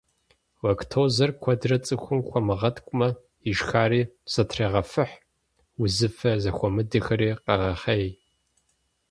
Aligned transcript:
Лактозэр 0.65 1.31
куэдрэ 1.41 1.77
цӀыхум 1.85 2.19
хуэмыгъэткӀумэ, 2.27 3.09
ишхари 3.49 4.01
зэтрегъэфыхь, 4.31 5.15
узыфэ 5.81 6.31
зэхуэмыдэхэри 6.43 7.29
къегъэхъей. 7.43 8.05